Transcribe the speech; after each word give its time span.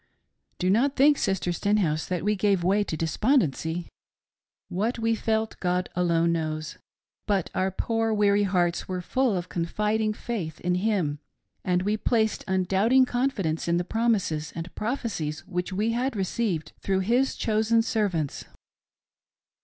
"Do 0.57 0.71
not 0.71 0.95
think, 0.95 1.19
Sister 1.19 1.51
Stenhouse, 1.51 2.07
that 2.07 2.23
we 2.23 2.35
gave 2.35 2.63
way 2.63 2.83
to 2.83 2.97
despondency. 2.97 3.87
What 4.67 4.97
we 4.97 5.13
felt, 5.13 5.59
God 5.59 5.89
alone 5.95 6.31
knows; 6.31 6.79
but 7.27 7.51
our 7.53 7.69
poor 7.69 8.11
weary 8.11 8.41
hearts 8.41 8.87
were 8.87 8.99
full 9.01 9.37
of 9.37 9.47
confiding 9.47 10.13
faith 10.13 10.59
in 10.61 10.73
Him, 10.73 11.19
and 11.63 11.83
we 11.83 11.97
placed 11.97 12.43
undoubting 12.47 13.05
confidence 13.05 13.67
in 13.67 13.77
the 13.77 13.83
promises 13.83 14.51
and 14.55 14.73
prophecies 14.73 15.45
which 15.45 15.71
we 15.71 15.91
had 15.91 16.15
received 16.15 16.73
through 16.81 17.01
His 17.01 17.35
chosen 17.35 17.83
servants. 17.83 18.45